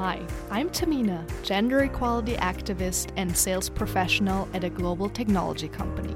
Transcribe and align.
Hi, 0.00 0.24
I'm 0.48 0.70
Tamina, 0.70 1.26
gender 1.42 1.80
equality 1.80 2.36
activist 2.36 3.10
and 3.16 3.36
sales 3.36 3.68
professional 3.68 4.48
at 4.54 4.62
a 4.62 4.70
global 4.70 5.08
technology 5.08 5.66
company. 5.66 6.14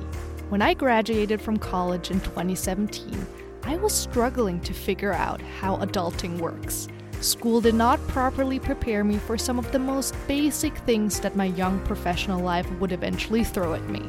When 0.50 0.62
I 0.62 0.72
graduated 0.72 1.42
from 1.42 1.56
college 1.56 2.12
in 2.12 2.20
2017, 2.20 3.26
I 3.64 3.74
was 3.78 3.92
struggling 3.92 4.60
to 4.60 4.72
figure 4.72 5.12
out 5.12 5.40
how 5.58 5.78
adulting 5.78 6.38
works. 6.38 6.86
School 7.20 7.60
did 7.60 7.74
not 7.74 7.98
properly 8.06 8.60
prepare 8.60 9.02
me 9.02 9.18
for 9.18 9.36
some 9.36 9.58
of 9.58 9.72
the 9.72 9.80
most 9.80 10.14
basic 10.28 10.78
things 10.78 11.18
that 11.18 11.34
my 11.34 11.46
young 11.46 11.80
professional 11.80 12.40
life 12.40 12.70
would 12.78 12.92
eventually 12.92 13.42
throw 13.42 13.74
at 13.74 13.88
me. 13.88 14.08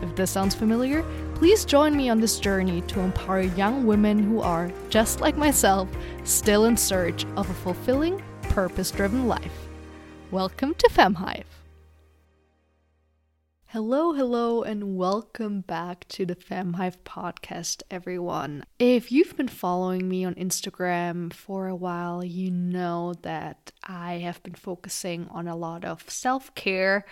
If 0.00 0.16
this 0.16 0.30
sounds 0.30 0.54
familiar, 0.54 1.04
please 1.34 1.66
join 1.66 1.94
me 1.94 2.08
on 2.08 2.18
this 2.18 2.40
journey 2.40 2.80
to 2.80 3.00
empower 3.00 3.42
young 3.42 3.84
women 3.84 4.18
who 4.18 4.40
are, 4.40 4.72
just 4.88 5.20
like 5.20 5.36
myself, 5.36 5.86
still 6.24 6.64
in 6.64 6.78
search 6.78 7.26
of 7.36 7.50
a 7.50 7.54
fulfilling, 7.54 8.22
purpose 8.52 8.90
driven 8.90 9.26
life. 9.26 9.66
Welcome 10.30 10.74
to 10.74 10.88
FemHive. 10.90 11.44
Hello, 13.68 14.12
hello, 14.12 14.62
and 14.62 14.94
welcome 14.94 15.62
back 15.62 16.06
to 16.08 16.26
the 16.26 16.36
FemHive 16.36 16.98
podcast, 16.98 17.82
everyone. 17.90 18.66
If 18.78 19.10
you've 19.10 19.34
been 19.38 19.48
following 19.48 20.06
me 20.06 20.26
on 20.26 20.34
Instagram 20.34 21.32
for 21.32 21.66
a 21.66 21.74
while, 21.74 22.22
you 22.22 22.50
know 22.50 23.14
that 23.22 23.72
I 23.84 24.18
have 24.18 24.42
been 24.42 24.54
focusing 24.54 25.28
on 25.30 25.48
a 25.48 25.56
lot 25.56 25.86
of 25.86 26.10
self 26.10 26.54
care 26.54 27.06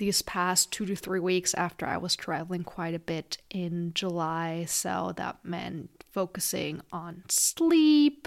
these 0.00 0.22
past 0.22 0.72
two 0.72 0.86
to 0.86 0.96
three 0.96 1.20
weeks 1.20 1.52
after 1.52 1.86
I 1.86 1.98
was 1.98 2.16
traveling 2.16 2.64
quite 2.64 2.94
a 2.94 2.98
bit 2.98 3.36
in 3.50 3.92
July. 3.94 4.64
So 4.66 5.12
that 5.16 5.44
meant 5.44 6.04
focusing 6.10 6.80
on 6.90 7.22
sleep, 7.28 8.26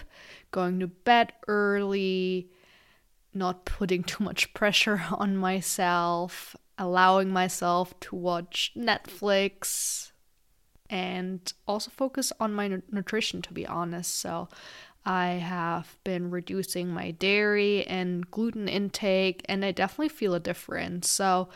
going 0.51 0.79
to 0.79 0.87
bed 0.87 1.33
early, 1.47 2.51
not 3.33 3.65
putting 3.65 4.03
too 4.03 4.23
much 4.23 4.53
pressure 4.53 5.03
on 5.11 5.35
myself, 5.35 6.55
allowing 6.77 7.31
myself 7.31 7.99
to 8.01 8.15
watch 8.15 8.71
Netflix, 8.77 10.11
and 10.91 11.53
also 11.67 11.89
focus 11.89 12.31
on 12.39 12.53
my 12.53 12.81
nutrition, 12.91 13.41
to 13.41 13.51
be 13.51 13.65
honest. 13.65 14.13
So, 14.13 14.47
I 15.05 15.27
have 15.31 15.97
been 16.03 16.29
reducing 16.29 16.89
my 16.89 17.11
dairy 17.11 17.85
and 17.85 18.29
gluten 18.29 18.67
intake, 18.67 19.43
and 19.49 19.65
I 19.65 19.71
definitely 19.71 20.09
feel 20.09 20.33
a 20.33 20.39
difference. 20.39 21.09
So, 21.09 21.49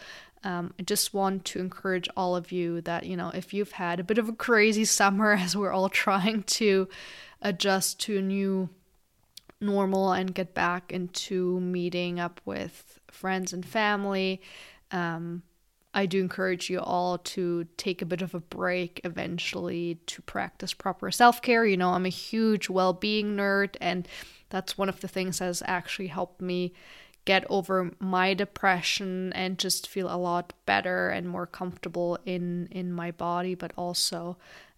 um, 0.43 0.73
I 0.79 0.83
just 0.83 1.13
want 1.13 1.45
to 1.45 1.59
encourage 1.59 2.07
all 2.15 2.35
of 2.35 2.51
you 2.51 2.81
that, 2.81 3.05
you 3.05 3.17
know, 3.17 3.31
if 3.33 3.53
you've 3.53 3.71
had 3.73 3.99
a 3.99 4.03
bit 4.03 4.17
of 4.17 4.29
a 4.29 4.33
crazy 4.33 4.85
summer 4.99 5.33
as 5.33 5.55
we're 5.55 5.73
all 5.73 5.89
trying 5.89 6.43
to 6.43 6.87
adjust 7.41 7.99
to 8.01 8.17
a 8.17 8.21
new 8.21 8.69
normal 9.59 10.11
and 10.11 10.35
get 10.35 10.53
back 10.53 10.91
into 10.91 11.59
meeting 11.59 12.19
up 12.19 12.41
with 12.45 12.99
friends 13.09 13.53
and 13.53 13.65
family. 13.65 14.41
Um, 14.91 15.43
I 15.93 16.05
do 16.05 16.19
encourage 16.19 16.69
you 16.69 16.79
all 16.79 17.17
to 17.17 17.65
take 17.77 18.01
a 18.01 18.05
bit 18.05 18.21
of 18.21 18.35
a 18.35 18.39
break 18.39 19.01
eventually 19.03 19.99
to 20.07 20.21
practice 20.21 20.73
proper 20.73 21.09
self 21.11 21.41
care. 21.41 21.65
You 21.65 21.77
know, 21.77 21.91
I'm 21.91 22.05
a 22.05 22.09
huge 22.09 22.69
well 22.69 22.93
being 22.93 23.35
nerd, 23.35 23.75
and 23.81 24.07
that's 24.49 24.77
one 24.77 24.89
of 24.89 24.99
the 25.01 25.07
things 25.07 25.39
that 25.39 25.45
has 25.45 25.63
actually 25.65 26.07
helped 26.07 26.41
me 26.41 26.73
get 27.25 27.45
over 27.49 27.91
my 27.99 28.33
depression 28.33 29.33
and 29.33 29.59
just 29.59 29.87
feel 29.87 30.09
a 30.09 30.15
lot 30.15 30.53
better 30.65 31.09
and 31.09 31.27
more 31.27 31.45
comfortable 31.45 32.17
in 32.25 32.67
in 32.71 32.91
my 32.91 33.11
body, 33.11 33.55
but 33.55 33.71
also 33.77 34.37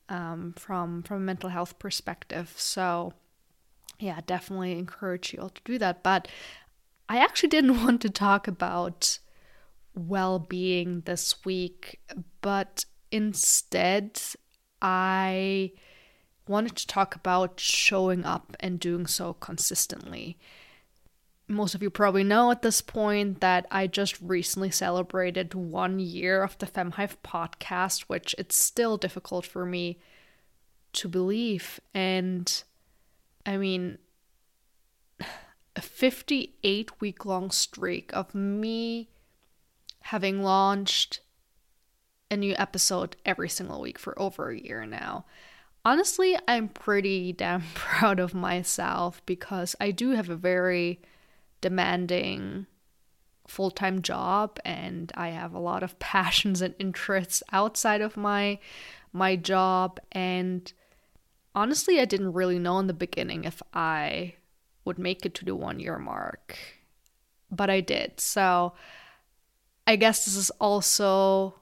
um, 0.10 0.54
from 0.58 1.04
from 1.04 1.18
a 1.18 1.26
mental 1.26 1.50
health 1.50 1.78
perspective. 1.80 2.54
So 2.56 3.14
yeah, 4.00 4.22
definitely 4.26 4.72
encourage 4.72 5.34
you 5.34 5.42
all 5.42 5.50
to 5.50 5.62
do 5.66 5.78
that. 5.78 6.04
But 6.04 6.28
I 7.08 7.18
actually 7.18 7.50
didn't 7.50 7.84
want 7.84 8.02
to 8.02 8.10
talk 8.10 8.48
about 8.48 9.20
well 9.96 10.40
being 10.40 11.02
this 11.02 11.44
week, 11.46 12.00
but 12.42 12.86
instead, 13.12 14.20
I 14.82 15.72
wanted 16.48 16.76
to 16.76 16.88
talk 16.88 17.16
about 17.16 17.60
showing 17.60 18.26
up 18.26 18.56
and 18.60 18.80
doing 18.80 19.06
so 19.06 19.34
consistently. 19.34 20.38
Most 21.48 21.76
of 21.76 21.82
you 21.82 21.90
probably 21.90 22.24
know 22.24 22.52
at 22.52 22.62
this 22.62 22.82
point 22.82 23.40
that 23.42 23.66
I 23.72 23.88
just 23.88 24.20
recently 24.22 24.72
celebrated 24.72 25.54
one 25.54 26.00
year 26.00 26.44
of 26.44 26.58
the 26.58 26.68
FemHive 26.68 27.18
podcast, 27.24 28.02
which 28.02 28.36
it's 28.38 28.56
still 28.56 28.98
difficult 28.98 29.46
for 29.46 29.66
me 29.66 30.00
to 30.94 31.08
believe. 31.08 31.80
And 31.94 32.64
I 33.46 33.58
mean, 33.58 33.98
a 35.76 35.82
58 35.82 37.02
week 37.02 37.26
long 37.26 37.52
streak 37.52 38.12
of 38.14 38.34
me 38.36 39.10
having 40.10 40.42
launched 40.42 41.20
a 42.32 42.36
new 42.36 42.56
episode 42.58 43.16
every 43.28 43.48
single 43.48 43.80
week 43.80 44.00
for 44.00 44.20
over 44.20 44.50
a 44.50 44.60
year 44.60 44.84
now. 44.84 45.24
Honestly, 45.86 46.36
I'm 46.48 46.68
pretty 46.68 47.32
damn 47.32 47.62
proud 47.76 48.20
of 48.20 48.34
myself 48.34 49.24
because 49.28 49.76
I 49.80 49.92
do 49.92 50.12
have 50.12 50.28
a 50.28 50.36
very 50.36 51.00
demanding 51.62 52.66
full 53.48 53.70
time 53.70 54.02
job 54.02 54.60
and 54.66 55.12
I 55.14 55.30
have 55.30 55.54
a 55.54 55.60
lot 55.60 55.84
of 55.84 56.00
passions 56.14 56.64
and 56.64 56.74
interests 56.80 57.44
outside 57.52 58.02
of 58.02 58.18
my 58.18 58.58
my 59.14 59.36
job 59.36 60.00
and 60.12 60.74
honestly, 61.54 62.00
I 62.00 62.06
didn't 62.06 62.34
really 62.34 62.58
know 62.58 62.80
in 62.80 62.88
the 62.88 62.94
beginning 62.94 63.44
if 63.44 63.62
I 63.76 64.34
would 64.86 64.98
make 64.98 65.24
it 65.24 65.36
to 65.36 65.46
the 65.46 65.56
one 65.56 65.80
year 65.80 66.00
mark, 66.00 66.58
but 67.52 67.70
I 67.70 67.82
did. 67.82 68.20
So 68.20 68.74
I 69.90 69.96
guess 69.96 70.26
this 70.26 70.36
is 70.36 70.52
also 70.62 71.56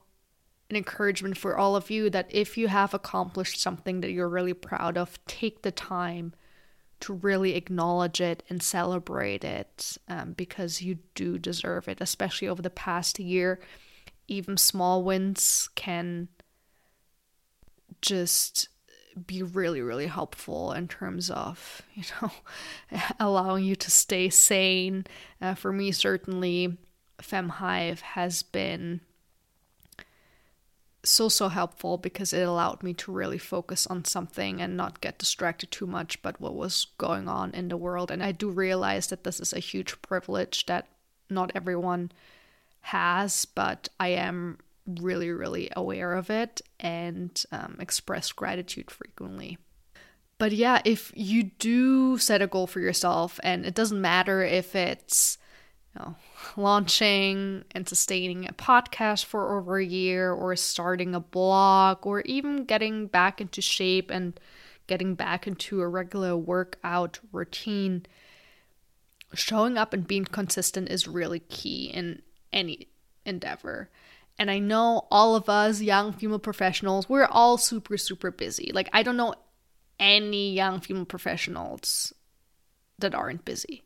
an 0.69 0.75
encouragement 0.75 1.37
for 1.37 1.57
all 1.57 1.77
of 1.77 1.89
you 1.89 2.09
that 2.09 2.27
if 2.29 2.57
you 2.57 2.67
have 2.67 2.93
accomplished 2.93 3.61
something 3.61 4.01
that 4.01 4.11
you're 4.11 4.27
really 4.27 4.53
proud 4.53 4.97
of, 4.97 5.17
take 5.27 5.61
the 5.61 5.71
time 5.71 6.33
to 6.99 7.13
really 7.13 7.55
acknowledge 7.55 8.19
it 8.19 8.43
and 8.49 8.61
celebrate 8.61 9.45
it 9.45 9.97
um, 10.09 10.33
because 10.33 10.81
you 10.81 10.97
do 11.15 11.39
deserve 11.39 11.87
it, 11.87 11.99
especially 12.01 12.49
over 12.49 12.61
the 12.61 12.69
past 12.69 13.17
year. 13.17 13.61
Even 14.27 14.57
small 14.57 15.05
wins 15.05 15.69
can 15.75 16.27
just 18.01 18.67
be 19.25 19.41
really 19.41 19.81
really 19.81 20.05
helpful 20.05 20.73
in 20.73 20.87
terms 20.87 21.31
of 21.31 21.81
you 21.95 22.03
know 22.21 22.31
allowing 23.19 23.63
you 23.63 23.75
to 23.75 23.89
stay 23.89 24.29
sane 24.29 25.07
uh, 25.41 25.55
for 25.55 25.73
me 25.73 25.91
certainly 25.91 26.77
femhive 27.21 28.01
has 28.01 28.43
been 28.43 29.01
so 31.03 31.29
so 31.29 31.47
helpful 31.47 31.97
because 31.97 32.33
it 32.33 32.41
allowed 32.45 32.83
me 32.83 32.93
to 32.93 33.11
really 33.11 33.37
focus 33.37 33.87
on 33.87 34.03
something 34.03 34.61
and 34.61 34.75
not 34.75 34.99
get 34.99 35.17
distracted 35.17 35.71
too 35.71 35.87
much 35.87 36.21
but 36.21 36.39
what 36.41 36.53
was 36.53 36.87
going 36.97 37.29
on 37.29 37.51
in 37.51 37.69
the 37.69 37.77
world 37.77 38.11
and 38.11 38.21
i 38.21 38.31
do 38.31 38.49
realize 38.49 39.07
that 39.07 39.23
this 39.23 39.39
is 39.39 39.53
a 39.53 39.59
huge 39.59 40.01
privilege 40.01 40.65
that 40.65 40.87
not 41.29 41.51
everyone 41.55 42.11
has 42.81 43.45
but 43.45 43.87
i 43.99 44.09
am 44.09 44.57
really, 44.87 45.29
really 45.29 45.69
aware 45.75 46.13
of 46.13 46.29
it 46.29 46.61
and 46.79 47.43
um, 47.51 47.77
express 47.79 48.31
gratitude 48.31 48.89
frequently. 48.89 49.57
But 50.37 50.51
yeah, 50.51 50.81
if 50.85 51.11
you 51.15 51.51
do 51.59 52.17
set 52.17 52.41
a 52.41 52.47
goal 52.47 52.67
for 52.67 52.79
yourself, 52.79 53.39
and 53.43 53.65
it 53.65 53.73
doesn't 53.73 53.99
matter 53.99 54.43
if 54.43 54.75
it's 54.75 55.37
know, 55.97 56.15
launching 56.55 57.63
and 57.71 57.87
sustaining 57.87 58.47
a 58.47 58.53
podcast 58.53 59.25
for 59.25 59.57
over 59.57 59.77
a 59.77 59.85
year, 59.85 60.31
or 60.31 60.55
starting 60.55 61.15
a 61.15 61.19
blog, 61.19 62.05
or 62.05 62.21
even 62.21 62.65
getting 62.65 63.07
back 63.07 63.41
into 63.41 63.61
shape 63.61 64.09
and 64.09 64.39
getting 64.87 65.15
back 65.15 65.47
into 65.47 65.81
a 65.81 65.87
regular 65.87 66.35
workout 66.37 67.19
routine, 67.31 68.05
showing 69.33 69.77
up 69.77 69.93
and 69.93 70.07
being 70.07 70.25
consistent 70.25 70.89
is 70.89 71.07
really 71.07 71.39
key 71.39 71.85
in 71.93 72.21
any 72.53 72.87
endeavor. 73.25 73.89
And 74.39 74.51
I 74.51 74.59
know 74.59 75.07
all 75.09 75.35
of 75.35 75.49
us 75.49 75.81
young 75.81 76.13
female 76.13 76.39
professionals, 76.39 77.09
we're 77.09 77.25
all 77.25 77.57
super, 77.57 77.97
super 77.97 78.31
busy. 78.31 78.71
Like, 78.73 78.89
I 78.93 79.03
don't 79.03 79.17
know 79.17 79.35
any 79.99 80.53
young 80.53 80.79
female 80.79 81.05
professionals 81.05 82.13
that 82.99 83.15
aren't 83.15 83.45
busy. 83.45 83.83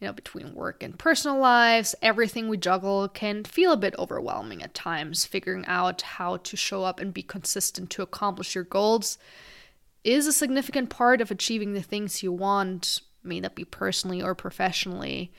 You 0.00 0.06
know, 0.06 0.12
between 0.14 0.54
work 0.54 0.82
and 0.82 0.98
personal 0.98 1.38
lives, 1.38 1.94
everything 2.00 2.48
we 2.48 2.56
juggle 2.56 3.06
can 3.08 3.44
feel 3.44 3.72
a 3.72 3.76
bit 3.76 3.94
overwhelming 3.98 4.62
at 4.62 4.72
times. 4.72 5.26
Figuring 5.26 5.66
out 5.66 6.00
how 6.00 6.38
to 6.38 6.56
show 6.56 6.84
up 6.84 7.00
and 7.00 7.12
be 7.12 7.22
consistent 7.22 7.90
to 7.90 8.02
accomplish 8.02 8.54
your 8.54 8.64
goals 8.64 9.18
is 10.02 10.26
a 10.26 10.32
significant 10.32 10.88
part 10.88 11.20
of 11.20 11.30
achieving 11.30 11.74
the 11.74 11.82
things 11.82 12.22
you 12.22 12.32
want, 12.32 13.02
may 13.22 13.40
that 13.40 13.54
be 13.54 13.64
personally 13.64 14.22
or 14.22 14.34
professionally. 14.34 15.32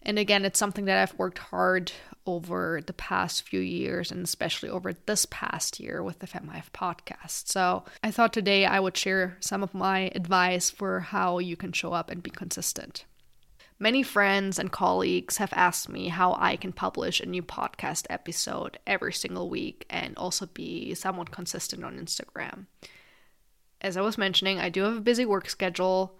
And 0.00 0.16
again, 0.16 0.44
it's 0.44 0.58
something 0.58 0.84
that 0.84 0.98
I've 0.98 1.18
worked 1.18 1.38
hard 1.38 1.90
over 2.26 2.80
the 2.86 2.92
past 2.92 3.42
few 3.42 3.60
years 3.60 4.12
and 4.12 4.22
especially 4.24 4.68
over 4.68 4.92
this 4.92 5.26
past 5.26 5.80
year 5.80 6.02
with 6.02 6.20
the 6.20 6.26
FemHive 6.26 6.70
podcast. 6.72 7.48
So 7.48 7.84
I 8.02 8.10
thought 8.10 8.32
today 8.32 8.64
I 8.64 8.80
would 8.80 8.96
share 8.96 9.36
some 9.40 9.62
of 9.62 9.74
my 9.74 10.12
advice 10.14 10.70
for 10.70 11.00
how 11.00 11.38
you 11.38 11.56
can 11.56 11.72
show 11.72 11.92
up 11.92 12.10
and 12.10 12.22
be 12.22 12.30
consistent. 12.30 13.04
Many 13.84 14.02
friends 14.02 14.58
and 14.58 14.72
colleagues 14.72 15.36
have 15.36 15.52
asked 15.52 15.90
me 15.90 16.08
how 16.08 16.38
I 16.40 16.56
can 16.56 16.72
publish 16.72 17.20
a 17.20 17.26
new 17.26 17.42
podcast 17.42 18.06
episode 18.08 18.78
every 18.86 19.12
single 19.12 19.50
week 19.50 19.84
and 19.90 20.16
also 20.16 20.46
be 20.46 20.94
somewhat 20.94 21.30
consistent 21.30 21.84
on 21.84 21.98
Instagram. 21.98 22.64
As 23.82 23.98
I 23.98 24.00
was 24.00 24.16
mentioning, 24.16 24.58
I 24.58 24.70
do 24.70 24.84
have 24.84 24.96
a 24.96 25.02
busy 25.02 25.26
work 25.26 25.50
schedule. 25.50 26.18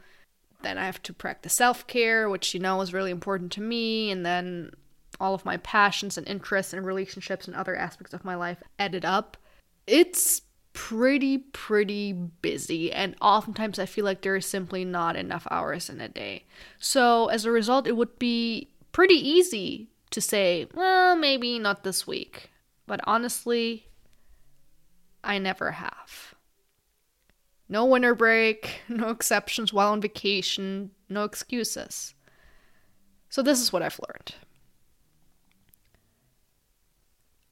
Then 0.60 0.76
I 0.76 0.84
have 0.84 1.02
to 1.04 1.14
practice 1.14 1.54
self 1.54 1.86
care, 1.86 2.28
which 2.28 2.52
you 2.52 2.60
know 2.60 2.82
is 2.82 2.92
really 2.92 3.10
important 3.10 3.50
to 3.52 3.62
me. 3.62 4.10
And 4.10 4.26
then 4.26 4.72
all 5.18 5.32
of 5.32 5.46
my 5.46 5.56
passions 5.56 6.18
and 6.18 6.28
interests 6.28 6.74
and 6.74 6.84
relationships 6.84 7.46
and 7.46 7.56
other 7.56 7.74
aspects 7.74 8.12
of 8.12 8.26
my 8.26 8.34
life 8.34 8.62
added 8.78 9.06
up. 9.06 9.38
It's 9.86 10.42
pretty, 10.74 11.38
pretty 11.38 12.12
busy, 12.12 12.92
and 12.92 13.14
oftentimes 13.22 13.78
I 13.78 13.86
feel 13.86 14.04
like 14.04 14.20
there 14.20 14.36
is 14.36 14.44
simply 14.44 14.84
not 14.84 15.16
enough 15.16 15.46
hours 15.50 15.88
in 15.88 16.00
a 16.00 16.08
day. 16.08 16.44
So, 16.78 17.28
as 17.28 17.46
a 17.46 17.50
result, 17.50 17.86
it 17.86 17.96
would 17.96 18.18
be 18.18 18.68
pretty 18.92 19.14
easy 19.14 19.88
to 20.10 20.20
say, 20.20 20.66
well, 20.74 21.16
maybe 21.16 21.58
not 21.58 21.84
this 21.84 22.06
week. 22.06 22.50
But 22.86 23.00
honestly, 23.04 23.86
I 25.22 25.38
never 25.38 25.70
have. 25.70 26.34
No 27.68 27.86
winter 27.86 28.14
break, 28.14 28.82
no 28.88 29.08
exceptions 29.08 29.72
while 29.72 29.92
on 29.92 30.02
vacation, 30.02 30.90
no 31.08 31.24
excuses. 31.24 32.14
So, 33.30 33.42
this 33.42 33.60
is 33.60 33.72
what 33.72 33.82
I've 33.82 34.00
learned. 34.06 34.34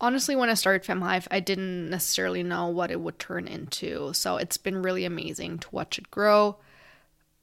Honestly, 0.03 0.35
when 0.35 0.51
I 0.51 0.55
started 0.55 0.83
FemHive, 0.83 1.29
I 1.31 1.39
didn't 1.39 1.89
necessarily 1.89 2.43
know 2.43 2.67
what 2.67 2.91
it 2.91 3.01
would 3.01 3.21
turn 3.21 3.47
into. 3.47 4.13
So, 4.13 4.37
it's 4.37 4.57
been 4.57 4.83
really 4.83 5.05
amazing 5.05 5.61
to 5.61 5.69
watch 5.71 5.97
it 5.97 6.11
grow. 6.11 6.57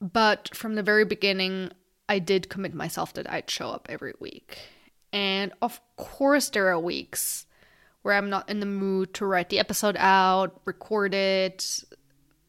But 0.02 0.54
from 0.54 0.76
the 0.76 0.84
very 0.84 1.06
beginning, 1.06 1.72
I 2.10 2.20
did 2.20 2.50
commit 2.50 2.74
myself 2.74 3.14
that 3.14 3.30
I'd 3.32 3.50
show 3.50 3.70
up 3.70 3.88
every 3.90 4.14
week. 4.20 4.58
And 5.14 5.54
of 5.62 5.80
course, 5.96 6.50
there 6.50 6.68
are 6.68 6.80
weeks 6.80 7.46
where 8.02 8.14
I'm 8.14 8.30
not 8.30 8.50
in 8.50 8.60
the 8.60 8.66
mood 8.66 9.14
to 9.16 9.26
write 9.26 9.50
the 9.50 9.60
episode 9.60 9.96
out, 9.98 10.60
record 10.66 11.14
it, 11.14 11.84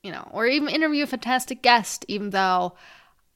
you 0.03 0.13
know, 0.13 0.29
or 0.33 0.47
even 0.47 0.69
interview 0.69 1.05
a 1.05 1.07
fantastic 1.07 1.63
guest, 1.63 2.05
even 2.09 2.31
though 2.31 2.75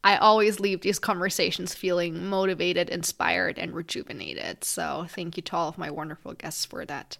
I 0.05 0.17
always 0.19 0.61
leave 0.61 0.83
these 0.83 0.99
conversations 0.99 1.75
feeling 1.75 2.27
motivated, 2.27 2.91
inspired, 2.91 3.59
and 3.59 3.75
rejuvenated. 3.75 4.62
So 4.62 5.06
thank 5.09 5.39
you 5.39 5.43
to 5.45 5.56
all 5.56 5.69
of 5.71 5.79
my 5.79 5.91
wonderful 5.91 6.35
guests 6.35 6.67
for 6.67 6.85
that. 6.85 7.17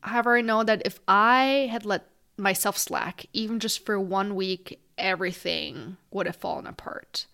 However, 0.00 0.36
I 0.36 0.40
know 0.40 0.64
that 0.64 0.82
if 0.84 0.98
I 1.06 1.68
had 1.70 1.86
let 1.86 2.08
myself 2.36 2.76
slack, 2.76 3.26
even 3.32 3.60
just 3.60 3.86
for 3.86 4.00
one 4.00 4.34
week, 4.34 4.80
everything 4.98 5.96
would 6.10 6.26
have 6.26 6.36
fallen 6.36 6.66
apart. 6.66 7.26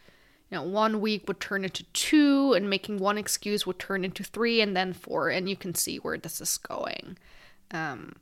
You 0.51 0.59
know, 0.59 0.65
one 0.65 1.01
week 1.01 1.27
would 1.27 1.41
turn 1.41 1.65
into 1.65 1.85
two, 1.95 2.53
and 2.53 2.69
making 2.69 2.99
one 2.99 3.17
excuse 3.17 3.67
would 3.67 3.79
turn 3.79 4.05
into 4.05 4.23
three, 4.23 4.61
and 4.61 4.77
then 4.77 4.93
four, 4.93 5.31
and 5.31 5.49
you 5.49 5.57
can 5.57 5.75
see 5.75 5.97
where 5.97 6.19
this 6.19 6.43
is 6.43 6.59
going. 6.59 7.17
Um, 7.71 8.17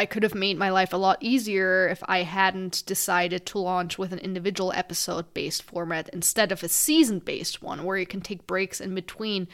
I 0.00 0.06
could 0.06 0.22
have 0.22 0.34
made 0.34 0.56
my 0.56 0.70
life 0.70 0.94
a 0.94 0.96
lot 0.96 1.18
easier 1.20 1.86
if 1.86 2.02
I 2.08 2.22
hadn't 2.22 2.86
decided 2.86 3.44
to 3.44 3.58
launch 3.58 3.98
with 3.98 4.14
an 4.14 4.18
individual 4.18 4.72
episode 4.74 5.34
based 5.34 5.62
format 5.62 6.08
instead 6.10 6.52
of 6.52 6.62
a 6.62 6.70
season 6.70 7.18
based 7.18 7.62
one 7.62 7.84
where 7.84 7.98
you 7.98 8.06
can 8.06 8.22
take 8.22 8.46
breaks 8.46 8.80
in 8.80 8.94
between. 8.94 9.46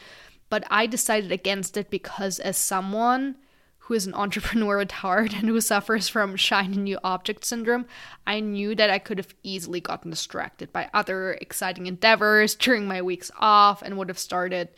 But 0.49 0.63
I 0.71 0.87
decided 0.87 1.33
against 1.33 1.77
it 1.77 1.91
because, 1.91 2.39
as 2.39 2.57
someone 2.57 3.35
who 3.79 3.95
is 3.95 4.07
an 4.07 4.15
entrepreneur 4.23 4.81
at 4.81 4.93
heart 4.93 5.35
and 5.35 5.49
who 5.49 5.61
suffers 5.61 6.09
from 6.09 6.37
shiny 6.37 6.77
new 6.77 7.01
object 7.03 7.45
syndrome, 7.45 7.87
I 8.25 8.39
knew 8.39 8.77
that 8.77 8.89
I 8.89 9.01
could 9.01 9.19
have 9.19 9.35
easily 9.43 9.81
gotten 9.81 10.13
distracted 10.13 10.73
by 10.73 10.89
other 10.95 11.33
exciting 11.33 11.89
endeavors 11.89 12.55
during 12.55 12.87
my 12.87 13.03
weeks 13.03 13.33
off 13.37 13.83
and 13.83 13.99
would 13.99 14.11
have 14.11 14.19
started 14.19 14.69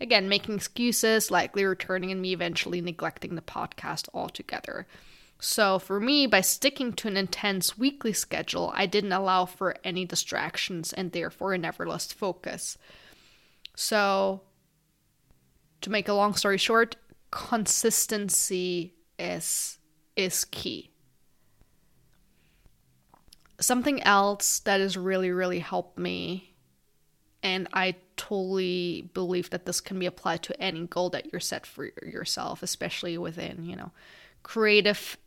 Again, 0.00 0.28
making 0.28 0.56
excuses, 0.56 1.30
likely 1.30 1.64
returning, 1.64 2.10
and 2.10 2.20
me 2.20 2.32
eventually 2.32 2.80
neglecting 2.80 3.36
the 3.36 3.40
podcast 3.40 4.08
altogether. 4.12 4.86
So, 5.40 5.78
for 5.78 6.00
me, 6.00 6.26
by 6.26 6.40
sticking 6.40 6.92
to 6.94 7.08
an 7.08 7.16
intense 7.16 7.76
weekly 7.76 8.12
schedule, 8.12 8.72
I 8.74 8.86
didn't 8.86 9.12
allow 9.12 9.44
for 9.44 9.76
any 9.84 10.04
distractions 10.04 10.92
and 10.92 11.12
therefore 11.12 11.56
never 11.58 11.86
lost 11.86 12.14
focus. 12.14 12.78
So, 13.76 14.42
to 15.82 15.90
make 15.90 16.08
a 16.08 16.14
long 16.14 16.34
story 16.34 16.58
short, 16.58 16.96
consistency 17.30 18.94
is 19.18 19.78
is 20.16 20.44
key. 20.46 20.90
Something 23.60 24.02
else 24.02 24.60
that 24.60 24.80
has 24.80 24.96
really 24.96 25.30
really 25.30 25.58
helped 25.58 25.98
me 25.98 26.54
and 27.44 27.68
I 27.74 27.96
totally 28.16 29.10
believe 29.12 29.50
that 29.50 29.66
this 29.66 29.82
can 29.82 29.98
be 29.98 30.06
applied 30.06 30.42
to 30.44 30.60
any 30.60 30.86
goal 30.86 31.10
that 31.10 31.30
you're 31.30 31.40
set 31.40 31.66
for 31.66 31.90
yourself, 32.02 32.62
especially 32.62 33.18
within, 33.18 33.66
you 33.66 33.76
know, 33.76 33.92
creative 34.42 35.18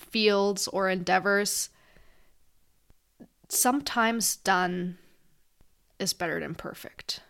fields 0.00 0.68
or 0.68 0.88
endeavors. 0.88 1.70
Sometimes 3.48 4.36
done 4.36 4.98
is 5.98 6.12
better 6.12 6.40
than 6.40 6.54
perfect. 6.54 7.20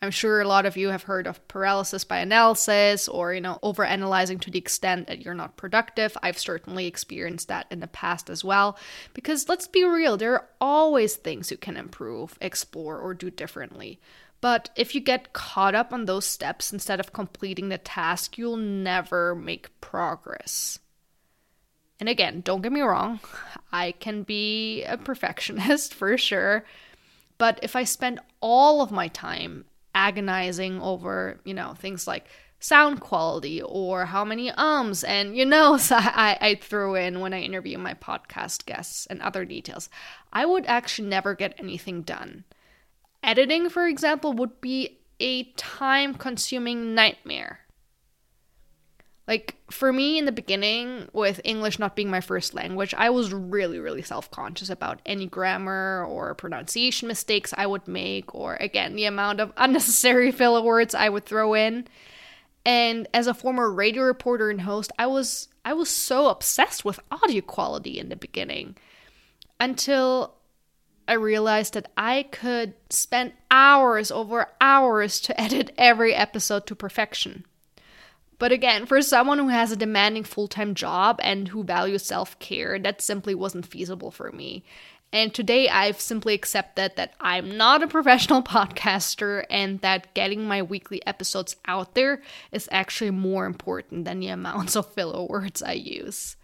I'm 0.00 0.10
sure 0.10 0.40
a 0.40 0.48
lot 0.48 0.66
of 0.66 0.76
you 0.76 0.88
have 0.88 1.04
heard 1.04 1.28
of 1.28 1.46
paralysis 1.46 2.02
by 2.02 2.18
analysis 2.18 3.06
or, 3.06 3.32
you 3.32 3.40
know, 3.40 3.60
overanalyzing 3.62 4.40
to 4.40 4.50
the 4.50 4.58
extent 4.58 5.06
that 5.06 5.24
you're 5.24 5.32
not 5.32 5.56
productive. 5.56 6.16
I've 6.20 6.40
certainly 6.40 6.88
experienced 6.88 7.46
that 7.46 7.66
in 7.70 7.78
the 7.78 7.86
past 7.86 8.28
as 8.28 8.42
well. 8.42 8.76
Because 9.14 9.48
let's 9.48 9.68
be 9.68 9.84
real, 9.84 10.16
there 10.16 10.34
are 10.34 10.48
always 10.60 11.14
things 11.14 11.52
you 11.52 11.56
can 11.56 11.76
improve, 11.76 12.36
explore, 12.40 12.98
or 12.98 13.14
do 13.14 13.30
differently. 13.30 14.00
But 14.40 14.70
if 14.74 14.92
you 14.92 15.00
get 15.00 15.32
caught 15.32 15.76
up 15.76 15.92
on 15.92 16.06
those 16.06 16.26
steps 16.26 16.72
instead 16.72 16.98
of 16.98 17.12
completing 17.12 17.68
the 17.68 17.78
task, 17.78 18.36
you'll 18.36 18.56
never 18.56 19.36
make 19.36 19.80
progress. 19.80 20.80
And 22.02 22.08
again, 22.08 22.40
don't 22.40 22.62
get 22.62 22.72
me 22.72 22.80
wrong, 22.80 23.20
I 23.72 23.92
can 23.92 24.24
be 24.24 24.82
a 24.82 24.98
perfectionist 24.98 25.94
for 26.00 26.18
sure. 26.18 26.64
But 27.38 27.60
if 27.62 27.76
I 27.76 27.84
spend 27.84 28.18
all 28.40 28.82
of 28.82 28.90
my 28.90 29.06
time 29.06 29.66
agonizing 29.94 30.80
over, 30.80 31.38
you 31.44 31.54
know, 31.54 31.74
things 31.74 32.08
like 32.08 32.26
sound 32.58 32.98
quality 32.98 33.62
or 33.62 34.06
how 34.06 34.24
many 34.24 34.50
ums 34.50 35.04
and 35.04 35.36
you 35.36 35.46
know 35.46 35.78
I, 35.92 36.36
I 36.40 36.54
throw 36.56 36.96
in 36.96 37.20
when 37.20 37.32
I 37.32 37.40
interview 37.40 37.78
my 37.78 37.94
podcast 37.94 38.66
guests 38.66 39.06
and 39.06 39.22
other 39.22 39.44
details. 39.44 39.88
I 40.32 40.44
would 40.44 40.66
actually 40.66 41.06
never 41.06 41.36
get 41.36 41.54
anything 41.56 42.02
done. 42.02 42.42
Editing, 43.22 43.68
for 43.68 43.86
example, 43.86 44.32
would 44.32 44.60
be 44.60 44.98
a 45.20 45.44
time 45.52 46.14
consuming 46.14 46.96
nightmare. 46.96 47.60
Like, 49.28 49.56
for 49.70 49.92
me 49.92 50.18
in 50.18 50.24
the 50.24 50.32
beginning, 50.32 51.08
with 51.12 51.40
English 51.44 51.78
not 51.78 51.94
being 51.94 52.10
my 52.10 52.20
first 52.20 52.54
language, 52.54 52.92
I 52.92 53.10
was 53.10 53.32
really, 53.32 53.78
really 53.78 54.02
self 54.02 54.30
conscious 54.30 54.68
about 54.68 55.00
any 55.06 55.26
grammar 55.26 56.04
or 56.08 56.34
pronunciation 56.34 57.06
mistakes 57.06 57.54
I 57.56 57.66
would 57.66 57.86
make, 57.86 58.34
or 58.34 58.56
again, 58.56 58.96
the 58.96 59.04
amount 59.04 59.40
of 59.40 59.52
unnecessary 59.56 60.32
filler 60.32 60.62
words 60.62 60.94
I 60.94 61.08
would 61.08 61.24
throw 61.24 61.54
in. 61.54 61.86
And 62.64 63.08
as 63.14 63.26
a 63.26 63.34
former 63.34 63.70
radio 63.70 64.02
reporter 64.02 64.50
and 64.50 64.62
host, 64.62 64.92
I 64.98 65.06
was 65.06 65.48
I 65.64 65.72
was 65.72 65.88
so 65.88 66.28
obsessed 66.28 66.84
with 66.84 67.00
audio 67.10 67.40
quality 67.42 67.98
in 67.98 68.08
the 68.08 68.16
beginning 68.16 68.76
until 69.60 70.34
I 71.06 71.14
realized 71.14 71.74
that 71.74 71.90
I 71.96 72.24
could 72.24 72.74
spend 72.90 73.32
hours 73.50 74.10
over 74.10 74.48
hours 74.60 75.20
to 75.20 75.40
edit 75.40 75.72
every 75.78 76.14
episode 76.14 76.66
to 76.66 76.74
perfection. 76.74 77.44
But 78.42 78.50
again, 78.50 78.86
for 78.86 79.00
someone 79.02 79.38
who 79.38 79.50
has 79.50 79.70
a 79.70 79.76
demanding 79.76 80.24
full 80.24 80.48
time 80.48 80.74
job 80.74 81.20
and 81.22 81.46
who 81.46 81.62
values 81.62 82.04
self 82.04 82.36
care, 82.40 82.76
that 82.76 83.00
simply 83.00 83.36
wasn't 83.36 83.66
feasible 83.66 84.10
for 84.10 84.32
me. 84.32 84.64
And 85.12 85.32
today 85.32 85.68
I've 85.68 86.00
simply 86.00 86.34
accepted 86.34 86.96
that 86.96 87.14
I'm 87.20 87.56
not 87.56 87.84
a 87.84 87.86
professional 87.96 88.42
podcaster 88.42 89.44
and 89.48 89.80
that 89.82 90.12
getting 90.14 90.44
my 90.44 90.60
weekly 90.60 91.06
episodes 91.06 91.54
out 91.66 91.94
there 91.94 92.20
is 92.50 92.68
actually 92.72 93.12
more 93.12 93.46
important 93.46 94.06
than 94.06 94.18
the 94.18 94.26
amounts 94.26 94.74
of 94.74 94.92
filler 94.92 95.22
words 95.22 95.62
I 95.62 95.74
use. 95.74 96.34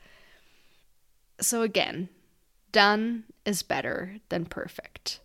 So 1.40 1.62
again, 1.62 2.10
done 2.70 3.24
is 3.44 3.64
better 3.64 4.18
than 4.28 4.44
perfect. 4.44 5.18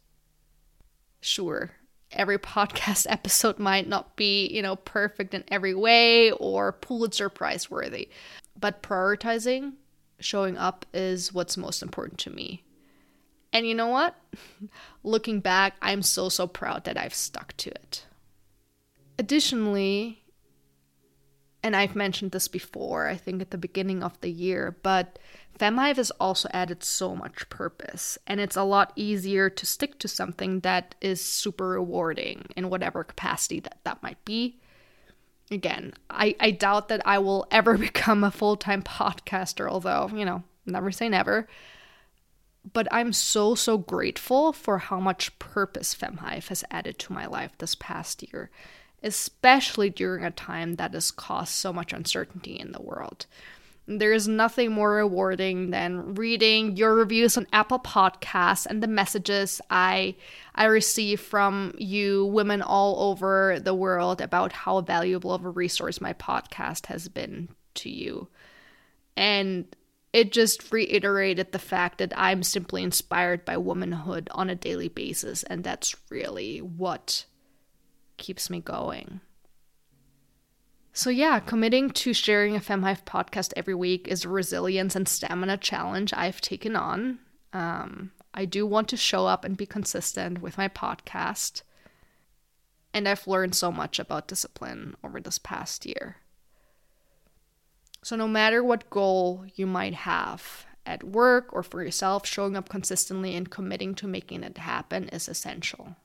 Sure, 1.22 1.70
every 2.15 2.38
podcast 2.38 3.05
episode 3.10 3.60
might 3.60 3.88
not 3.88 4.15
be, 4.15 4.48
you 4.48 4.62
know, 4.62 4.75
perfect 4.75 5.34
in 5.34 5.43
every 5.48 5.74
way 5.75 6.32
or 6.32 6.72
Pulitzer 6.72 7.29
Prize 7.29 7.70
worthy. 7.70 8.10
But 8.60 8.84
prioritizing, 8.84 9.74
showing 10.20 10.58
up 10.58 10.86
is 10.93 11.34
what's 11.34 11.58
most 11.58 11.82
important 11.82 12.20
to 12.20 12.29
me. 12.29 12.63
And 13.51 13.67
you 13.67 13.75
know 13.75 13.88
what? 13.88 14.15
Looking 15.03 15.39
back, 15.39 15.75
I'm 15.82 16.01
so, 16.01 16.29
so 16.29 16.48
proud 16.48 16.86
that 16.86 16.98
I've 16.98 17.13
stuck 17.13 17.55
to 17.58 17.70
it. 17.70 18.05
Additionally, 19.20 20.24
and 21.62 21.75
I've 21.75 21.96
mentioned 21.96 22.32
this 22.32 22.48
before, 22.48 23.08
I 23.08 23.15
think 23.15 23.41
at 23.41 23.51
the 23.51 23.58
beginning 23.58 24.03
of 24.03 24.20
the 24.22 24.32
year, 24.32 24.75
but 24.84 25.17
FemHive 25.60 25.98
has 25.98 26.12
also 26.12 26.50
added 26.51 26.83
so 26.83 27.15
much 27.15 27.48
purpose, 27.50 28.17
and 28.25 28.39
it's 28.39 28.55
a 28.55 28.63
lot 28.63 28.91
easier 28.95 29.50
to 29.50 29.65
stick 29.65 30.00
to 30.00 30.07
something 30.07 30.62
that 30.62 30.95
is 31.00 31.24
super 31.24 31.69
rewarding 31.69 32.48
in 32.55 32.69
whatever 32.69 33.03
capacity 33.03 33.60
that 33.60 33.77
that 33.83 34.01
might 34.01 34.24
be. 34.25 34.60
Again, 35.51 35.93
I, 36.10 36.36
I 36.39 36.51
doubt 36.51 36.88
that 36.88 37.05
I 37.05 37.19
will 37.19 37.45
ever 37.51 37.77
become 37.89 38.24
a 38.24 38.31
full 38.31 38.55
time 38.55 38.81
podcaster, 38.81 39.69
although, 39.69 40.10
you 40.13 40.25
know, 40.25 40.43
never 40.65 40.91
say 40.91 41.10
never. 41.10 41.48
But 42.72 42.88
I'm 42.91 43.12
so, 43.12 43.55
so 43.55 43.77
grateful 43.77 44.53
for 44.53 44.77
how 44.77 45.00
much 45.00 45.38
purpose 45.38 45.93
FemHive 45.93 46.48
has 46.48 46.63
added 46.72 46.98
to 47.00 47.13
my 47.13 47.25
life 47.25 47.51
this 47.57 47.75
past 47.75 48.24
year, 48.24 48.50
especially 49.03 49.89
during 49.89 50.24
a 50.24 50.31
time 50.31 50.75
that 50.75 50.93
has 50.93 51.12
caused 51.12 51.51
so 51.51 51.74
much 51.74 51.91
uncertainty 51.91 52.57
in 52.57 52.72
the 52.72 52.81
world. 52.81 53.25
There 53.86 54.13
is 54.13 54.30
nothing 54.30 54.72
more 54.72 54.92
rewarding 54.92 55.72
than 55.72 56.16
reading 56.16 56.78
your 56.78 56.96
reviews 56.96 57.38
on 57.38 57.48
Apple 57.52 57.80
Podcasts 57.80 58.66
and 58.66 58.82
the 58.82 58.88
messages 58.88 59.60
I 59.70 60.16
I 60.56 60.66
receive 60.66 61.20
from 61.20 61.74
you 61.78 62.25
women 62.28 62.62
all 62.62 63.10
over 63.10 63.60
the 63.60 63.74
world 63.74 64.22
about 64.22 64.54
how 64.54 64.80
valuable 64.82 65.34
of 65.34 65.44
a 65.44 65.50
resource 65.50 66.00
my 66.00 66.13
podcast 66.13 66.86
has 66.86 67.10
been 67.10 67.50
to 67.75 67.90
you. 67.90 68.30
And 69.18 69.66
it 70.13 70.32
just 70.32 70.72
reiterated 70.72 71.52
the 71.52 71.60
fact 71.60 71.98
that 71.98 72.13
I'm 72.16 72.42
simply 72.42 72.84
inspired 72.84 73.44
by 73.44 73.58
womanhood 73.58 74.30
on 74.32 74.50
a 74.50 74.56
daily 74.56 74.88
basis 74.88 75.44
and 75.44 75.62
that's 75.62 75.96
really 76.10 76.60
what 76.60 77.25
keeps 78.16 78.50
me 78.50 78.62
going. 78.62 79.20
So, 80.95 81.09
yeah, 81.09 81.39
committing 81.39 81.89
to 81.89 82.13
sharing 82.13 82.55
a 82.55 82.59
FemHive 82.59 83.03
podcast 83.03 83.51
every 83.57 83.73
week 83.73 84.07
is 84.07 84.25
a 84.25 84.29
resilience 84.29 84.95
and 84.95 85.09
stamina 85.09 85.57
challenge 85.57 86.13
I've 86.15 86.39
taken 86.39 86.75
on. 86.75 87.17
Um, 87.51 88.12
I 88.31 88.45
do 88.45 88.67
want 88.67 88.89
to 88.89 88.97
show 88.97 89.25
up 89.25 89.43
and 89.43 89.57
be 89.57 89.65
consistent 89.65 90.39
with 90.39 90.55
my 90.55 90.67
podcast. 90.67 91.63
And 92.93 93.07
I've 93.07 93.25
learned 93.25 93.55
so 93.55 93.71
much 93.71 93.97
about 93.97 94.27
discipline 94.27 94.95
over 95.03 95.19
this 95.19 95.39
past 95.39 95.83
year. 95.88 96.17
So, 98.03 98.15
no 98.15 98.27
matter 98.27 98.63
what 98.63 98.91
goal 98.91 99.45
you 99.55 99.65
might 99.65 99.95
have 99.95 100.67
at 100.85 101.03
work 101.03 101.47
or 101.53 101.63
for 101.63 101.83
yourself, 101.83 102.27
showing 102.27 102.55
up 102.55 102.69
consistently 102.69 103.35
and 103.35 103.50
committing 103.50 103.95
to 103.95 104.07
making 104.07 104.43
it 104.43 104.59
happen 104.59 105.09
is 105.09 105.27
essential. 105.27 105.95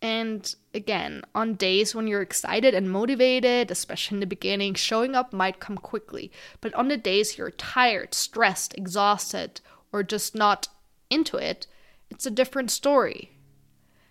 And 0.00 0.54
again, 0.72 1.22
on 1.34 1.54
days 1.54 1.94
when 1.94 2.06
you're 2.06 2.22
excited 2.22 2.72
and 2.72 2.90
motivated, 2.90 3.70
especially 3.70 4.16
in 4.16 4.20
the 4.20 4.26
beginning, 4.26 4.74
showing 4.74 5.14
up 5.14 5.32
might 5.32 5.58
come 5.58 5.76
quickly. 5.76 6.30
But 6.60 6.72
on 6.74 6.88
the 6.88 6.96
days 6.96 7.36
you're 7.36 7.50
tired, 7.50 8.14
stressed, 8.14 8.76
exhausted, 8.78 9.60
or 9.92 10.02
just 10.02 10.34
not 10.34 10.68
into 11.10 11.36
it, 11.36 11.66
it's 12.10 12.26
a 12.26 12.30
different 12.30 12.70
story. 12.70 13.32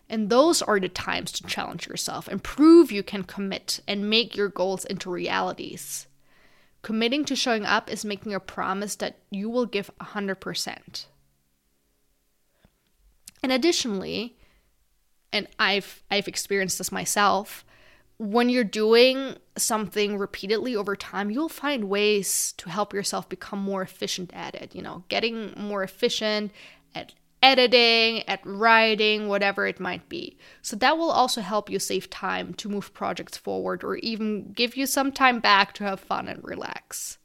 And 0.10 0.30
those 0.30 0.62
are 0.62 0.80
the 0.80 0.90
times 0.90 1.32
to 1.34 1.44
challenge 1.44 1.88
yourself 1.88 2.28
and 2.28 2.44
prove 2.44 2.92
you 2.92 3.04
can 3.04 3.24
commit 3.24 3.82
and 3.88 4.10
make 4.10 4.36
your 4.36 4.50
goals 4.50 4.86
into 4.86 5.10
realities. 5.10 6.08
Committing 6.82 7.26
to 7.26 7.36
showing 7.36 7.66
up 7.66 7.92
is 7.92 8.06
making 8.06 8.34
a 8.34 8.40
promise 8.40 8.96
that 8.98 9.20
you 9.30 9.50
will 9.50 9.66
give 9.66 9.92
100%. 10.00 11.06
And 13.44 13.52
additionally, 13.52 14.38
and 15.34 15.48
I've 15.60 16.04
I've 16.10 16.28
experienced 16.28 16.78
this 16.78 16.92
myself, 16.92 17.66
when 18.18 18.50
you're 18.50 18.64
doing 18.64 19.36
something 19.58 20.18
repeatedly 20.18 20.76
over 20.76 20.96
time, 20.96 21.30
you'll 21.30 21.50
find 21.50 21.90
ways 21.90 22.54
to 22.58 22.70
help 22.70 22.94
yourself 22.94 23.30
become 23.30 23.60
more 23.60 23.82
efficient 23.82 24.32
at 24.34 24.56
it, 24.56 24.74
you 24.74 24.82
know, 24.82 25.04
getting 25.10 25.54
more 25.56 25.84
efficient 25.84 26.52
at 26.96 27.14
editing, 27.44 28.28
at 28.28 28.40
writing, 28.44 29.28
whatever 29.28 29.68
it 29.68 29.80
might 29.80 30.10
be. 30.10 30.38
So 30.64 30.76
that 30.78 30.98
will 30.98 31.12
also 31.12 31.42
help 31.42 31.70
you 31.70 31.78
save 31.78 32.10
time 32.10 32.54
to 32.56 32.70
move 32.70 32.94
projects 32.94 33.38
forward 33.38 33.84
or 33.84 33.98
even 33.98 34.52
give 34.54 34.76
you 34.76 34.88
some 34.88 35.12
time 35.12 35.40
back 35.40 35.74
to 35.74 35.84
have 35.84 36.00
fun 36.00 36.28
and 36.28 36.44
relax. 36.44 37.20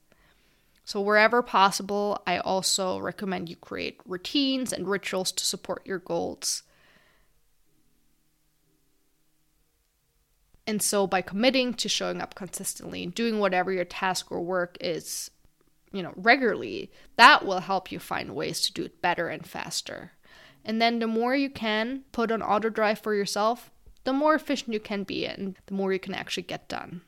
So, 0.84 1.00
wherever 1.00 1.42
possible, 1.42 2.20
I 2.26 2.38
also 2.38 2.98
recommend 2.98 3.48
you 3.48 3.56
create 3.56 4.00
routines 4.04 4.72
and 4.72 4.88
rituals 4.88 5.32
to 5.32 5.46
support 5.46 5.86
your 5.86 6.00
goals. 6.00 6.64
And 10.66 10.80
so 10.80 11.06
by 11.06 11.22
committing 11.22 11.74
to 11.74 11.88
showing 11.88 12.20
up 12.20 12.34
consistently 12.34 13.02
and 13.02 13.14
doing 13.14 13.38
whatever 13.38 13.72
your 13.72 13.84
task 13.84 14.30
or 14.30 14.40
work 14.40 14.76
is, 14.80 15.30
you 15.92 16.02
know, 16.02 16.12
regularly, 16.16 16.90
that 17.16 17.44
will 17.44 17.60
help 17.60 17.90
you 17.90 17.98
find 17.98 18.34
ways 18.34 18.60
to 18.62 18.72
do 18.72 18.84
it 18.84 19.02
better 19.02 19.28
and 19.28 19.46
faster. 19.46 20.12
And 20.64 20.80
then 20.80 21.00
the 21.00 21.08
more 21.08 21.34
you 21.34 21.50
can 21.50 22.04
put 22.12 22.30
on 22.30 22.42
auto 22.42 22.68
drive 22.68 23.00
for 23.00 23.14
yourself, 23.14 23.70
the 24.04 24.12
more 24.12 24.34
efficient 24.34 24.72
you 24.72 24.80
can 24.80 25.02
be 25.02 25.26
and 25.26 25.56
the 25.66 25.74
more 25.74 25.92
you 25.92 25.98
can 25.98 26.14
actually 26.14 26.44
get 26.44 26.68
done. 26.68 27.02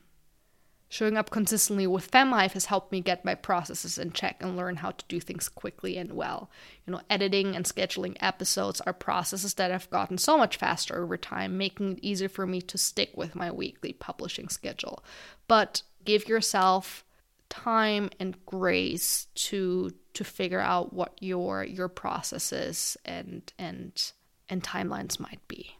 Showing 0.87 1.17
up 1.17 1.31
consistently 1.31 1.87
with 1.87 2.11
FemHive 2.11 2.53
has 2.53 2.65
helped 2.65 2.91
me 2.91 3.01
get 3.01 3.25
my 3.25 3.35
processes 3.35 3.97
in 3.97 4.11
check 4.11 4.37
and 4.41 4.55
learn 4.55 4.77
how 4.77 4.91
to 4.91 5.05
do 5.07 5.19
things 5.19 5.49
quickly 5.49 5.97
and 5.97 6.13
well. 6.13 6.49
You 6.85 6.93
know, 6.93 7.01
editing 7.09 7.55
and 7.55 7.65
scheduling 7.65 8.15
episodes 8.19 8.81
are 8.81 8.93
processes 8.93 9.55
that 9.55 9.71
have 9.71 9.89
gotten 9.89 10.17
so 10.17 10.37
much 10.37 10.57
faster 10.57 11.01
over 11.01 11.17
time, 11.17 11.57
making 11.57 11.93
it 11.93 11.99
easier 12.03 12.29
for 12.29 12.45
me 12.45 12.61
to 12.61 12.77
stick 12.77 13.11
with 13.15 13.35
my 13.35 13.51
weekly 13.51 13.93
publishing 13.93 14.47
schedule. 14.47 15.03
But 15.47 15.81
give 16.05 16.27
yourself 16.27 17.03
time 17.49 18.09
and 18.19 18.43
grace 18.45 19.27
to 19.35 19.91
to 20.13 20.23
figure 20.23 20.59
out 20.59 20.93
what 20.93 21.17
your 21.19 21.63
your 21.63 21.89
processes 21.89 22.95
and 23.05 23.51
and 23.57 24.11
and 24.49 24.63
timelines 24.63 25.19
might 25.19 25.45
be. 25.47 25.75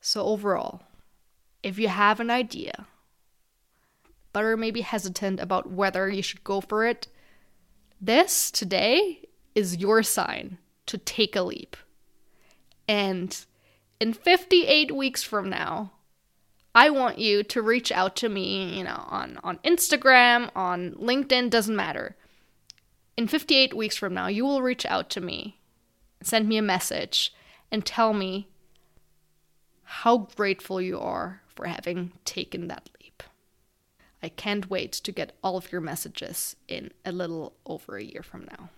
So 0.00 0.24
overall, 0.24 0.82
if 1.68 1.78
you 1.78 1.88
have 1.88 2.18
an 2.18 2.30
idea, 2.30 2.86
but 4.32 4.42
are 4.42 4.56
maybe 4.56 4.80
hesitant 4.80 5.38
about 5.38 5.70
whether 5.70 6.08
you 6.08 6.22
should 6.22 6.42
go 6.42 6.62
for 6.62 6.86
it, 6.86 7.08
this 8.00 8.50
today 8.50 9.28
is 9.54 9.76
your 9.76 10.02
sign 10.02 10.56
to 10.86 10.96
take 10.96 11.36
a 11.36 11.42
leap. 11.42 11.76
And 12.88 13.44
in 14.00 14.14
58 14.14 14.96
weeks 14.96 15.22
from 15.22 15.50
now, 15.50 15.92
I 16.74 16.88
want 16.88 17.18
you 17.18 17.42
to 17.42 17.60
reach 17.60 17.92
out 17.92 18.16
to 18.16 18.28
me, 18.30 18.78
you 18.78 18.84
know, 18.84 19.04
on, 19.08 19.38
on 19.44 19.58
Instagram, 19.58 20.50
on 20.56 20.92
LinkedIn, 20.92 21.50
doesn't 21.50 21.76
matter. 21.76 22.16
In 23.16 23.26
58 23.26 23.74
weeks 23.74 23.96
from 23.96 24.14
now, 24.14 24.28
you 24.28 24.46
will 24.46 24.62
reach 24.62 24.86
out 24.86 25.10
to 25.10 25.20
me, 25.20 25.58
send 26.22 26.48
me 26.48 26.56
a 26.56 26.62
message, 26.62 27.34
and 27.70 27.84
tell 27.84 28.14
me 28.14 28.48
how 29.82 30.28
grateful 30.36 30.80
you 30.80 30.98
are 31.00 31.42
for 31.58 31.66
having 31.66 32.12
taken 32.24 32.68
that 32.68 32.88
leap. 33.02 33.20
I 34.22 34.28
can't 34.28 34.70
wait 34.70 34.92
to 34.92 35.10
get 35.10 35.32
all 35.42 35.56
of 35.56 35.72
your 35.72 35.80
messages 35.80 36.54
in 36.68 36.92
a 37.04 37.10
little 37.10 37.52
over 37.66 37.96
a 37.96 38.04
year 38.04 38.22
from 38.22 38.46
now. 38.48 38.70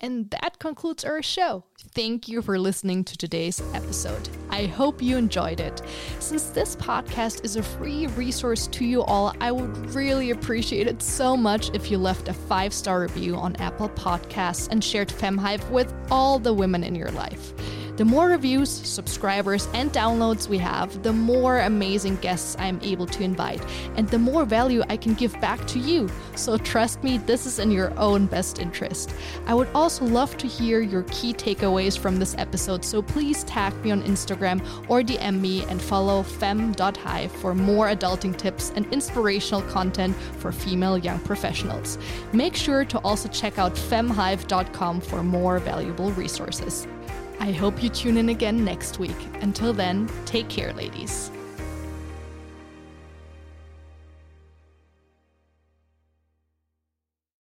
And 0.00 0.30
that 0.30 0.58
concludes 0.58 1.04
our 1.04 1.22
show. 1.22 1.62
Thank 1.94 2.26
you 2.26 2.42
for 2.42 2.58
listening 2.58 3.04
to 3.04 3.16
today's 3.16 3.62
episode. 3.72 4.28
I 4.50 4.66
hope 4.66 5.00
you 5.00 5.16
enjoyed 5.16 5.60
it. 5.60 5.80
Since 6.18 6.46
this 6.50 6.74
podcast 6.74 7.44
is 7.44 7.54
a 7.54 7.62
free 7.62 8.08
resource 8.08 8.66
to 8.66 8.84
you 8.84 9.04
all, 9.04 9.32
I 9.40 9.52
would 9.52 9.94
really 9.94 10.32
appreciate 10.32 10.88
it 10.88 11.02
so 11.02 11.36
much 11.36 11.70
if 11.72 11.88
you 11.88 11.98
left 11.98 12.26
a 12.26 12.34
five 12.34 12.74
star 12.74 13.02
review 13.02 13.36
on 13.36 13.54
Apple 13.56 13.90
Podcasts 13.90 14.66
and 14.72 14.82
shared 14.82 15.10
FemHive 15.10 15.70
with 15.70 15.94
all 16.10 16.40
the 16.40 16.52
women 16.52 16.82
in 16.82 16.96
your 16.96 17.12
life. 17.12 17.52
The 17.96 18.04
more 18.04 18.26
reviews, 18.26 18.68
subscribers, 18.68 19.68
and 19.72 19.92
downloads 19.92 20.48
we 20.48 20.58
have, 20.58 21.04
the 21.04 21.12
more 21.12 21.60
amazing 21.60 22.16
guests 22.16 22.56
I'm 22.58 22.80
able 22.82 23.06
to 23.06 23.22
invite, 23.22 23.64
and 23.96 24.08
the 24.08 24.18
more 24.18 24.44
value 24.44 24.82
I 24.88 24.96
can 24.96 25.14
give 25.14 25.40
back 25.40 25.64
to 25.68 25.78
you. 25.78 26.10
So 26.34 26.58
trust 26.58 27.04
me, 27.04 27.18
this 27.18 27.46
is 27.46 27.60
in 27.60 27.70
your 27.70 27.96
own 27.96 28.26
best 28.26 28.58
interest. 28.58 29.14
I 29.46 29.54
would 29.54 29.68
also 29.76 30.04
love 30.04 30.36
to 30.38 30.48
hear 30.48 30.80
your 30.80 31.04
key 31.04 31.32
takeaways 31.32 31.96
from 31.96 32.16
this 32.18 32.34
episode, 32.36 32.84
so 32.84 33.00
please 33.00 33.44
tag 33.44 33.72
me 33.84 33.92
on 33.92 34.02
Instagram 34.02 34.60
or 34.88 35.02
DM 35.02 35.40
me 35.40 35.64
and 35.66 35.80
follow 35.80 36.24
fem.hive 36.24 37.30
for 37.30 37.54
more 37.54 37.86
adulting 37.86 38.36
tips 38.36 38.72
and 38.74 38.92
inspirational 38.92 39.62
content 39.62 40.16
for 40.38 40.50
female 40.50 40.98
young 40.98 41.20
professionals. 41.20 41.96
Make 42.32 42.56
sure 42.56 42.84
to 42.86 42.98
also 42.98 43.28
check 43.28 43.60
out 43.60 43.74
femhive.com 43.74 45.00
for 45.00 45.22
more 45.22 45.60
valuable 45.60 46.10
resources. 46.12 46.88
I 47.40 47.52
hope 47.52 47.82
you 47.82 47.88
tune 47.88 48.16
in 48.16 48.28
again 48.30 48.64
next 48.64 48.98
week. 48.98 49.16
Until 49.42 49.72
then, 49.72 50.08
take 50.24 50.48
care, 50.48 50.72
ladies. 50.72 51.30